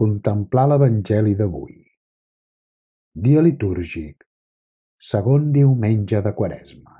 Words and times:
Contemplar 0.00 0.62
l'Evangeli 0.64 1.34
d'avui. 1.36 1.74
Dia 3.24 3.40
litúrgic, 3.44 4.22
segon 4.96 5.50
diumenge 5.52 6.22
de 6.24 6.30
Quaresma. 6.38 6.94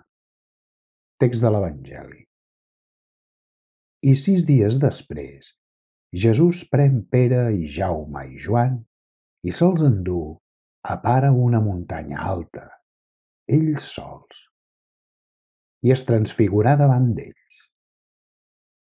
Text 1.22 1.40
de 1.40 1.52
l'Evangeli. 1.54 2.18
I 4.04 4.12
sis 4.20 4.44
dies 4.50 4.76
després, 4.82 5.48
Jesús 6.24 6.66
pren 6.74 6.98
Pere 7.14 7.46
i 7.56 7.70
Jaume 7.72 8.26
i 8.34 8.42
Joan 8.44 8.74
i 9.48 9.54
se'ls 9.60 9.80
endú 9.86 10.20
a 10.84 10.98
part 11.06 11.30
a 11.30 11.32
una 11.46 11.62
muntanya 11.64 12.20
alta, 12.34 12.66
ells 13.48 13.86
sols, 13.94 14.42
i 15.88 15.96
es 15.96 16.04
transfigurà 16.10 16.76
davant 16.82 17.08
d'ells. 17.16 17.64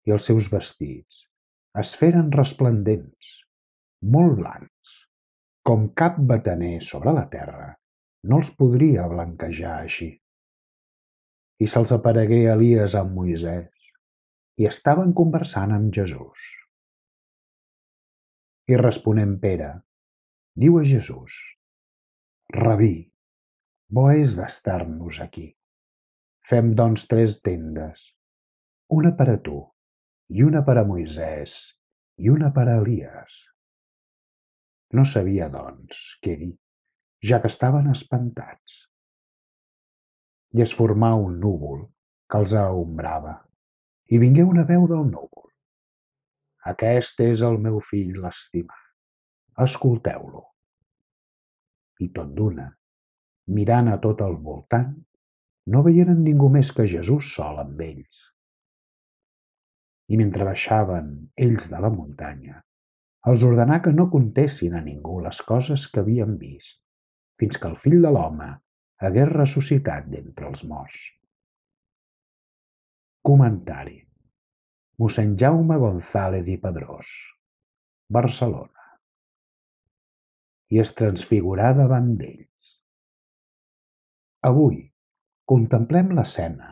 I 0.04 0.12
els 0.18 0.28
seus 0.28 0.52
vestits 0.52 1.24
es 1.80 1.94
feren 2.02 2.28
resplendents, 2.36 3.32
molt 4.16 4.36
blancs, 4.40 4.98
com 5.64 5.88
cap 6.00 6.20
bataner 6.32 6.76
sobre 6.84 7.14
la 7.16 7.24
terra 7.32 7.72
no 8.28 8.40
els 8.40 8.50
podria 8.58 9.06
blanquejar 9.08 9.78
així. 9.84 10.10
I 11.60 11.66
se'ls 11.70 11.92
aparegué 11.96 12.44
Elies 12.52 12.96
amb 12.98 13.14
Moisès, 13.18 13.70
i 14.60 14.68
estaven 14.70 15.12
conversant 15.18 15.74
amb 15.74 15.92
Jesús. 15.94 16.44
I 18.70 18.78
responent 18.80 19.36
Pere, 19.42 19.72
diu 20.56 20.78
a 20.80 20.84
Jesús, 20.88 21.34
Rabí, 22.54 22.94
bo 23.90 24.08
és 24.14 24.36
d'estar-nos 24.38 25.20
aquí. 25.24 25.48
Fem 26.48 26.74
doncs 26.78 27.06
tres 27.10 27.40
tendes, 27.44 28.02
una 28.98 29.14
per 29.18 29.28
a 29.32 29.38
tu, 29.48 29.60
i 30.32 30.44
una 30.44 30.62
per 30.66 30.78
a 30.80 30.84
Moisès, 30.88 31.56
i 32.20 32.30
una 32.32 32.52
per 32.56 32.68
a 32.68 32.78
Elies. 32.82 33.43
No 34.94 35.04
sabia, 35.10 35.48
doncs, 35.50 36.00
què 36.22 36.36
dir, 36.38 36.52
ja 37.28 37.40
que 37.42 37.50
estaven 37.50 37.88
espantats. 37.90 38.76
I 40.54 40.62
es 40.62 40.74
formà 40.78 41.14
un 41.18 41.40
núvol 41.42 41.80
que 42.30 42.40
els 42.42 42.54
aombrava, 42.58 43.34
i 44.14 44.20
vingué 44.22 44.44
una 44.46 44.64
veu 44.68 44.86
del 44.90 45.08
núvol. 45.08 45.48
Aquest 46.70 47.20
és 47.24 47.42
el 47.46 47.58
meu 47.64 47.80
fill 47.88 48.20
l'estimat. 48.22 48.84
Escolteu-lo. 49.64 50.44
I 52.04 52.08
tot 52.14 52.30
d'una, 52.36 52.68
mirant 53.56 53.90
a 53.90 53.98
tot 54.04 54.22
el 54.26 54.38
voltant, 54.46 54.94
no 55.74 55.82
veieren 55.86 56.22
ningú 56.24 56.48
més 56.52 56.70
que 56.76 56.86
Jesús 56.90 57.32
sol 57.34 57.60
amb 57.62 57.80
ells. 57.80 58.22
I 60.12 60.18
mentre 60.20 60.46
baixaven 60.48 61.12
ells 61.46 61.68
de 61.72 61.80
la 61.80 61.90
muntanya, 61.92 62.58
els 63.30 63.44
ordenà 63.48 63.80
que 63.84 63.92
no 63.96 64.10
contessin 64.12 64.74
a 64.76 64.82
ningú 64.84 65.18
les 65.24 65.40
coses 65.50 65.86
que 65.92 66.02
havien 66.04 66.36
vist, 66.40 66.80
fins 67.40 67.60
que 67.60 67.70
el 67.70 67.76
fill 67.84 68.00
de 68.04 68.12
l'home 68.12 68.50
hagués 69.06 69.30
ressuscitat 69.32 70.08
d'entre 70.12 70.50
els 70.50 70.64
morts. 70.68 71.04
Comentari 73.24 74.00
Mossèn 75.00 75.32
Jaume 75.40 75.76
González 75.82 76.46
i 76.52 76.54
Pedrós, 76.62 77.08
Barcelona. 78.16 78.84
I 80.70 80.78
es 80.84 80.92
transfigurà 80.98 81.72
davant 81.74 82.12
d'ells. 82.20 82.68
Avui 84.50 84.78
contemplem 85.50 86.12
l'escena 86.18 86.70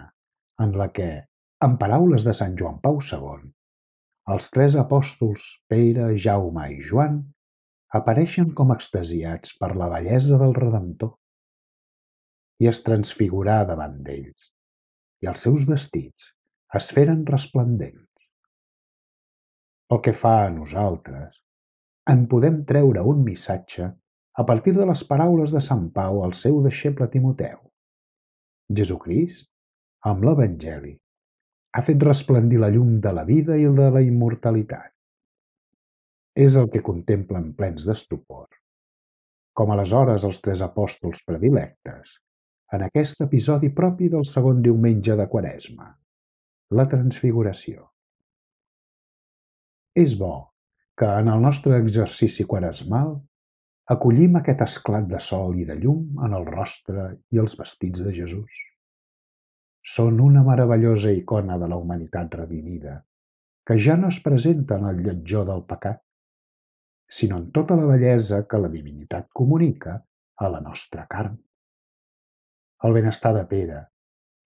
en 0.63 0.77
la 0.79 0.87
que, 0.95 1.09
en 1.67 1.75
paraules 1.81 2.29
de 2.29 2.37
Sant 2.43 2.55
Joan 2.61 2.79
Pau 2.85 3.01
II, 3.03 3.51
els 4.31 4.51
tres 4.55 4.77
apòstols 4.79 5.43
Pere, 5.67 6.13
Jaume 6.25 6.69
i 6.71 6.79
Joan 6.87 7.19
apareixen 7.99 8.53
com 8.59 8.71
extasiats 8.75 9.57
per 9.59 9.73
la 9.75 9.89
bellesa 9.91 10.39
del 10.39 10.55
Redemptor 10.55 11.17
i 12.63 12.69
es 12.71 12.83
transfigurà 12.87 13.65
davant 13.67 13.99
d'ells, 14.07 14.53
i 15.23 15.29
els 15.33 15.43
seus 15.43 15.67
vestits 15.67 16.31
es 16.79 16.89
feren 16.95 17.25
resplendents. 17.27 18.07
Pel 19.91 20.01
que 20.07 20.15
fa 20.15 20.37
a 20.45 20.53
nosaltres, 20.55 21.35
en 22.15 22.25
podem 22.31 22.63
treure 22.69 23.03
un 23.03 23.27
missatge 23.27 23.91
a 24.39 24.45
partir 24.47 24.77
de 24.79 24.87
les 24.89 25.03
paraules 25.11 25.51
de 25.53 25.61
Sant 25.61 25.89
Pau 25.99 26.23
al 26.25 26.33
seu 26.39 26.63
deixeble 26.63 27.11
Timoteu. 27.11 27.59
Jesucrist, 28.79 29.51
amb 30.09 30.25
l'Evangeli, 30.25 30.95
ha 31.73 31.83
fet 31.87 32.03
resplendir 32.05 32.61
la 32.61 32.71
llum 32.73 32.99
de 33.05 33.13
la 33.17 33.25
vida 33.29 33.57
i 33.57 33.65
de 33.65 33.89
la 33.95 34.03
immortalitat. 34.05 34.91
És 36.37 36.57
el 36.57 36.69
que 36.73 36.83
contemplen 36.85 37.53
plens 37.57 37.87
d'estupor, 37.89 38.49
com 39.57 39.73
aleshores 39.73 40.25
els 40.29 40.41
tres 40.45 40.63
apòstols 40.65 41.21
predilectes, 41.29 42.19
en 42.73 42.85
aquest 42.87 43.21
episodi 43.25 43.69
propi 43.69 44.09
del 44.13 44.25
segon 44.29 44.63
diumenge 44.65 45.17
de 45.17 45.27
Quaresma, 45.29 45.91
la 46.73 46.87
transfiguració. 46.89 47.85
És 49.93 50.17
bo 50.17 50.33
que 50.97 51.09
en 51.21 51.29
el 51.29 51.43
nostre 51.45 51.77
exercici 51.83 52.47
quaresmal 52.49 53.13
acollim 53.93 54.39
aquest 54.41 54.63
esclat 54.65 55.09
de 55.11 55.21
sol 55.21 55.59
i 55.61 55.67
de 55.69 55.77
llum 55.81 56.23
en 56.25 56.37
el 56.39 56.47
rostre 56.49 57.11
i 57.33 57.41
els 57.43 57.57
vestits 57.59 58.01
de 58.05 58.13
Jesús. 58.17 58.61
Són 59.83 60.21
una 60.23 60.45
meravellosa 60.47 61.11
icona 61.11 61.59
de 61.59 61.69
la 61.71 61.77
humanitat 61.77 62.35
redimida, 62.39 63.01
que 63.67 63.79
ja 63.83 63.97
no 63.99 64.11
es 64.15 64.21
presenta 64.23 64.79
en 64.79 64.87
el 64.91 65.03
lletjó 65.03 65.45
del 65.49 65.65
pecat, 65.67 66.01
sinó 67.11 67.39
en 67.43 67.51
tota 67.53 67.77
la 67.77 67.89
bellesa 67.91 68.45
que 68.49 68.61
la 68.63 68.71
divinitat 68.73 69.29
comunica 69.35 69.99
a 70.39 70.49
la 70.49 70.61
nostra 70.61 71.07
carn. 71.11 71.35
El 72.83 72.95
benestar 72.97 73.35
de 73.35 73.43
Pere 73.51 73.83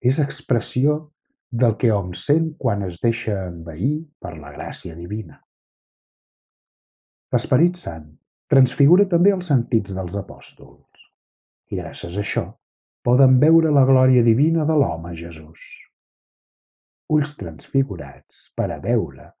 és 0.01 0.19
expressió 0.21 0.97
del 1.49 1.77
que 1.81 1.93
hom 1.93 2.11
sent 2.17 2.51
quan 2.59 2.83
es 2.89 2.99
deixa 3.01 3.37
envair 3.47 3.93
per 4.21 4.35
la 4.37 4.51
gràcia 4.57 4.97
divina. 4.97 5.39
L'Esperit 7.33 7.79
Sant 7.79 8.09
transfigura 8.51 9.07
també 9.11 9.33
els 9.35 9.49
sentits 9.51 9.93
dels 9.95 10.15
apòstols 10.19 11.07
i 11.71 11.79
gràcies 11.79 12.17
a 12.17 12.23
això 12.23 12.45
poden 13.05 13.39
veure 13.43 13.71
la 13.71 13.85
glòria 13.87 14.23
divina 14.23 14.65
de 14.65 14.75
l'home 14.81 15.13
Jesús. 15.15 15.63
Ulls 17.13 17.37
transfigurats 17.39 18.47
per 18.55 18.71
a 18.73 18.81
veure 18.83 19.31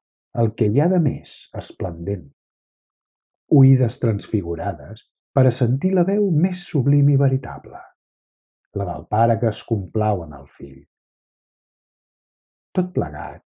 el 0.41 0.53
que 0.55 0.69
hi 0.71 0.81
ha 0.81 0.87
de 0.91 0.99
més 1.03 1.37
esplendent 1.57 2.27
oïdes 3.49 3.99
transfigurades 3.99 5.03
per 5.33 5.45
a 5.47 5.53
sentir 5.55 5.93
la 5.95 6.03
veu 6.07 6.29
més 6.31 6.63
sublim 6.67 7.09
i 7.13 7.17
veritable, 7.19 7.79
la 8.75 8.87
del 8.89 9.05
pare 9.11 9.37
que 9.39 9.51
es 9.51 9.61
complau 9.63 10.23
en 10.25 10.33
el 10.37 10.47
fill. 10.57 10.81
Tot 12.75 12.91
plegat, 12.93 13.43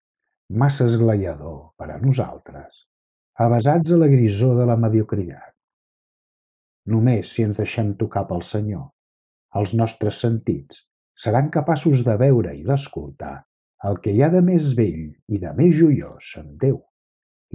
massa 0.49 0.85
esglaiador 0.87 1.73
per 1.79 1.89
a 1.91 1.97
nosaltres, 2.03 2.83
avasats 3.47 3.91
a 3.91 3.97
la 3.97 4.09
grisó 4.11 4.53
de 4.59 4.67
la 4.69 4.77
mediocritat. 4.79 5.55
Només 6.93 7.33
si 7.33 7.43
ens 7.43 7.57
deixem 7.59 7.95
tocar 7.99 8.23
pel 8.29 8.45
Senyor, 8.45 8.85
els 9.57 9.73
nostres 9.81 10.21
sentits 10.23 10.83
seran 11.23 11.49
capaços 11.53 12.03
de 12.07 12.15
veure 12.21 12.53
i 12.57 12.63
d'escoltar 12.67 13.35
el 13.89 13.99
que 14.03 14.13
hi 14.13 14.23
ha 14.25 14.29
de 14.33 14.41
més 14.45 14.73
vell 14.77 15.03
i 15.33 15.41
de 15.41 15.53
més 15.57 15.75
joiós 15.77 16.33
en 16.41 16.53
Déu 16.63 16.77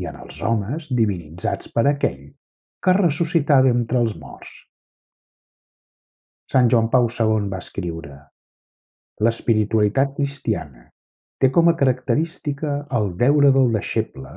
i 0.02 0.08
en 0.10 0.18
els 0.24 0.40
homes 0.48 0.88
divinitzats 1.00 1.70
per 1.76 1.86
aquell 1.90 2.22
que 2.82 2.94
ressuscità 2.98 3.60
d'entre 3.64 4.00
els 4.02 4.14
morts. 4.18 4.52
Sant 6.52 6.70
Joan 6.72 6.88
Pau 6.92 7.08
II 7.10 7.50
va 7.52 7.60
escriure 7.64 8.19
L'espiritualitat 9.22 10.16
cristiana 10.16 10.88
té 11.42 11.50
com 11.54 11.69
a 11.70 11.76
característica 11.78 12.72
el 12.98 13.12
deure 13.20 13.52
del 13.54 13.70
deixeble 13.76 14.32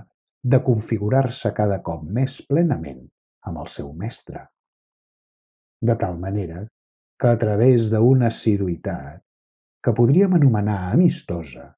de 0.53 0.59
configurar-se 0.67 1.51
cada 1.57 1.79
cop 1.87 2.03
més 2.17 2.37
plenament 2.49 3.01
amb 3.49 3.61
el 3.63 3.69
seu 3.75 3.91
mestre. 4.03 4.43
De 5.89 5.95
tal 6.01 6.19
manera 6.21 6.63
que 7.19 7.31
a 7.31 7.39
través 7.41 7.89
d'una 7.91 8.29
assiduïtat 8.33 9.21
que 9.85 9.93
podríem 9.95 10.35
anomenar 10.37 10.79
amistosa, 10.91 11.69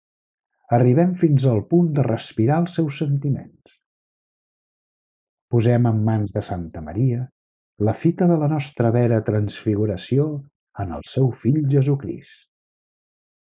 arribem 0.78 1.14
fins 1.22 1.46
al 1.46 1.64
punt 1.72 1.94
de 1.98 2.06
respirar 2.08 2.62
els 2.64 2.78
seus 2.80 3.00
sentiments. 3.04 3.76
Posem 5.52 5.88
en 5.92 6.04
mans 6.10 6.34
de 6.36 6.44
Santa 6.44 6.82
Maria 6.84 7.22
la 7.88 7.94
fita 7.94 8.28
de 8.28 8.38
la 8.42 8.50
nostra 8.52 8.92
vera 8.92 9.22
transfiguració 9.24 10.28
en 10.84 10.94
el 10.98 11.06
seu 11.08 11.30
fill 11.44 11.62
Jesucrist. 11.72 12.47